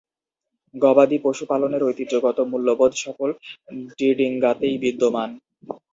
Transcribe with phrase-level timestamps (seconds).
[0.75, 3.29] গবাদি পশু পালনের ঐতিহ্যগত মূল্যবোধ সকল
[3.97, 5.29] ডিডিঙ্গাতেই বিদ্যমান।